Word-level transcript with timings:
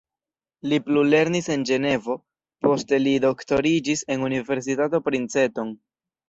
Li 0.69 0.77
plulernis 0.85 1.49
en 1.55 1.65
Ĝenevo, 1.71 2.15
poste 2.67 2.99
li 3.03 3.13
doktoriĝis 3.27 4.03
en 4.17 4.25
Universitato 4.31 5.03
Princeton. 5.11 5.77